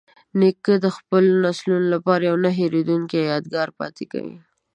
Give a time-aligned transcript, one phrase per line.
[0.39, 4.35] نیکه د خپلو نسلونو لپاره یوه نه هیریدونکې یادګار پاتې کوي.